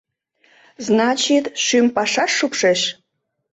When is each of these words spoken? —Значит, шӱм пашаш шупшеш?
—Значит, 0.85 1.45
шӱм 1.65 1.85
пашаш 1.95 2.31
шупшеш? 2.39 2.81